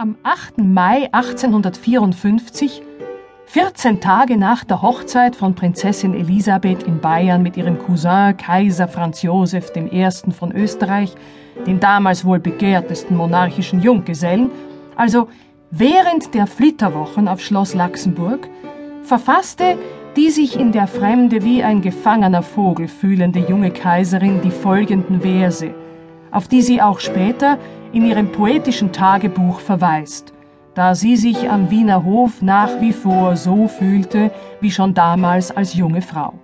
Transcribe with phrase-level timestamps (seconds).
[0.00, 0.58] Am 8.
[0.58, 2.82] Mai 1854,
[3.46, 9.22] 14 Tage nach der Hochzeit von Prinzessin Elisabeth in Bayern mit ihrem Cousin Kaiser Franz
[9.22, 10.08] Josef I.
[10.30, 11.16] von Österreich,
[11.66, 14.52] den damals wohl begehrtesten monarchischen Junggesellen,
[14.94, 15.26] also
[15.72, 18.48] während der Flitterwochen auf Schloss Laxenburg,
[19.02, 19.76] verfasste
[20.14, 25.74] die sich in der Fremde wie ein gefangener Vogel fühlende junge Kaiserin die folgenden Verse–
[26.30, 27.58] auf die sie auch später
[27.92, 30.32] in ihrem poetischen Tagebuch verweist,
[30.74, 34.30] da sie sich am Wiener Hof nach wie vor so fühlte
[34.60, 36.34] wie schon damals als junge Frau.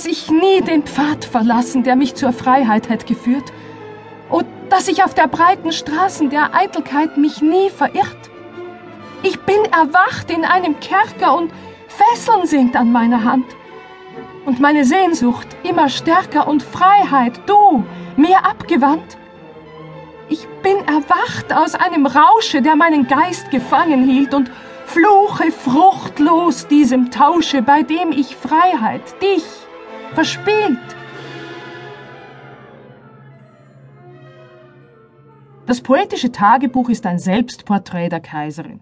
[0.00, 3.52] Dass ich nie den Pfad verlassen, der mich zur Freiheit hätte geführt.
[4.30, 8.30] Oh, dass ich auf der breiten Straßen der Eitelkeit mich nie verirrt.
[9.22, 11.52] Ich bin erwacht in einem Kerker und
[11.88, 13.44] Fesseln sind an meiner Hand.
[14.46, 17.84] Und meine Sehnsucht immer stärker und Freiheit, du,
[18.16, 19.18] mir abgewandt.
[20.28, 24.50] Ich bin erwacht aus einem Rausche, der meinen Geist gefangen hielt und
[24.86, 29.44] fluche fruchtlos diesem Tausche, bei dem ich Freiheit, dich,
[30.14, 30.78] verspielt.
[35.66, 38.80] Das poetische Tagebuch ist ein Selbstporträt der Kaiserin.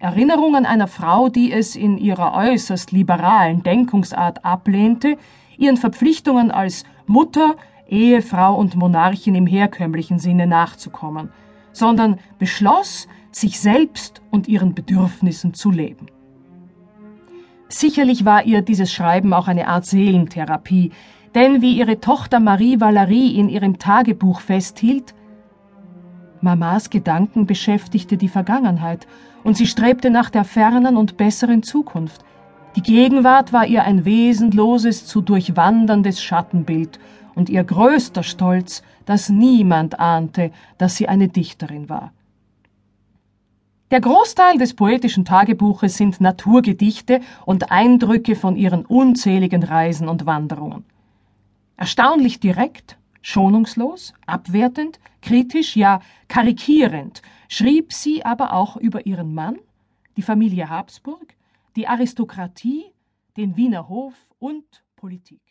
[0.00, 5.16] Erinnerungen einer Frau, die es in ihrer äußerst liberalen Denkungsart ablehnte,
[5.56, 7.56] ihren Verpflichtungen als Mutter,
[7.88, 11.30] Ehefrau und Monarchin im herkömmlichen Sinne nachzukommen,
[11.72, 16.06] sondern beschloss, sich selbst und ihren Bedürfnissen zu leben.
[17.68, 20.92] Sicherlich war ihr dieses Schreiben auch eine Art Seelentherapie,
[21.34, 25.14] denn wie ihre Tochter Marie Valerie in ihrem Tagebuch festhielt,
[26.42, 29.06] Mamas Gedanken beschäftigte die Vergangenheit
[29.44, 32.24] und sie strebte nach der fernen und besseren Zukunft.
[32.76, 36.98] Die Gegenwart war ihr ein wesenloses, zu durchwanderndes Schattenbild
[37.34, 42.12] und ihr größter Stolz, dass niemand ahnte, dass sie eine Dichterin war.
[43.90, 50.84] Der Großteil des poetischen Tagebuches sind Naturgedichte und Eindrücke von ihren unzähligen Reisen und Wanderungen.
[51.78, 59.58] Erstaunlich direkt, schonungslos, abwertend, kritisch, ja karikierend schrieb sie aber auch über ihren Mann,
[60.16, 61.34] die Familie Habsburg,
[61.76, 62.84] die Aristokratie,
[63.36, 65.47] den Wiener Hof und Politik.